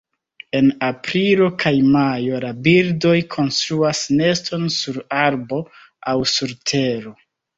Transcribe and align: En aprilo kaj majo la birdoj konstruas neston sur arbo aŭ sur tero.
En 0.59 0.69
aprilo 0.85 1.49
kaj 1.63 1.73
majo 1.95 2.39
la 2.45 2.53
birdoj 2.69 3.13
konstruas 3.37 4.01
neston 4.21 4.65
sur 4.79 4.97
arbo 5.21 5.63
aŭ 6.15 6.19
sur 6.35 6.57
tero. 6.73 7.17